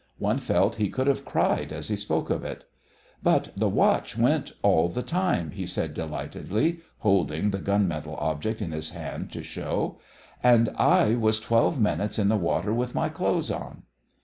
[0.17, 2.63] One felt he could have cried as he spoke of it.
[3.21, 8.63] "But the watch went all the time," he said delightedly, holding the gun metal object
[8.63, 9.99] in his hand to show,
[10.41, 13.83] "and I was twelve minutes in the water with my clothes on."